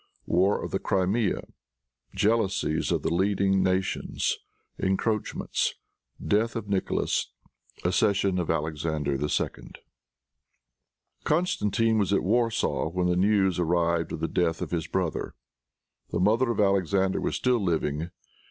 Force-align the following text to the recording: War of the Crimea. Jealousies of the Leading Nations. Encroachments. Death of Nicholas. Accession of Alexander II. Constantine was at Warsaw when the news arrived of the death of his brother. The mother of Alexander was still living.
War 0.25 0.59
of 0.65 0.71
the 0.71 0.79
Crimea. 0.79 1.41
Jealousies 2.15 2.91
of 2.91 3.03
the 3.03 3.13
Leading 3.13 3.61
Nations. 3.61 4.39
Encroachments. 4.79 5.75
Death 6.27 6.55
of 6.55 6.67
Nicholas. 6.67 7.29
Accession 7.85 8.39
of 8.39 8.49
Alexander 8.49 9.11
II. 9.21 9.71
Constantine 11.23 11.99
was 11.99 12.11
at 12.11 12.23
Warsaw 12.23 12.89
when 12.89 13.05
the 13.09 13.15
news 13.15 13.59
arrived 13.59 14.11
of 14.11 14.21
the 14.21 14.27
death 14.27 14.59
of 14.59 14.71
his 14.71 14.87
brother. 14.87 15.35
The 16.09 16.19
mother 16.19 16.49
of 16.49 16.59
Alexander 16.59 17.21
was 17.21 17.35
still 17.35 17.63
living. 17.63 18.09